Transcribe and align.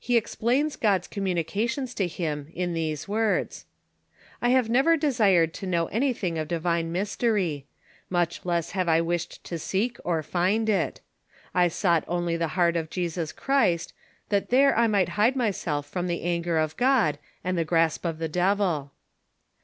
He 0.00 0.16
explains 0.16 0.74
God's 0.74 1.06
communications 1.06 1.94
to 1.94 2.08
him 2.08 2.50
in 2.56 2.74
these 2.74 3.06
words:" 3.06 3.66
I 4.42 4.48
have 4.48 4.68
never 4.68 4.96
desired 4.96 5.54
to 5.54 5.66
know 5.68 5.86
anything 5.86 6.38
of 6.38 6.48
divine 6.48 6.90
mystery; 6.90 7.66
much 8.08 8.44
less 8.44 8.72
have 8.72 8.88
I 8.88 9.00
wished 9.00 9.44
to 9.44 9.60
seek 9.60 9.96
or 10.02 10.24
find 10.24 10.68
it. 10.68 11.00
I 11.54 11.68
sought 11.68 12.02
only 12.08 12.36
the 12.36 12.48
heart 12.58 12.74
of 12.74 12.90
Jesus 12.90 13.30
Christ, 13.30 13.92
that 14.28 14.50
there 14.50 14.76
I 14.76 14.88
might 14.88 15.10
hide 15.10 15.36
myself 15.36 15.86
from 15.86 16.08
the 16.08 16.22
anger 16.24 16.58
of 16.58 16.76
God 16.76 17.16
and 17.44 17.56
the 17.56 17.64
grasp 17.64 18.04
of 18.04 18.18
the 18.18 18.26
devil." 18.26 18.90